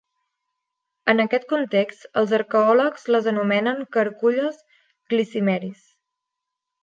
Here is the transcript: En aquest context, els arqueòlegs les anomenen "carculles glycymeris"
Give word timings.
En 1.11 1.19
aquest 1.23 1.43
context, 1.51 2.07
els 2.21 2.33
arqueòlegs 2.37 3.05
les 3.15 3.29
anomenen 3.33 3.85
"carculles 3.97 4.57
glycymeris" 5.13 5.85